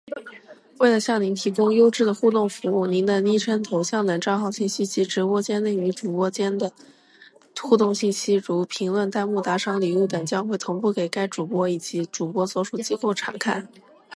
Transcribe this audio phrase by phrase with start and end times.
[0.79, 6.73] 为了向您提供优质的互动服务，您的昵称、头像等账号信息及直播间内与主播间的
[7.61, 13.69] 互动信息（如评论、弹幕、打赏、礼物等）将会同步给该主播以及主播所属机构查看。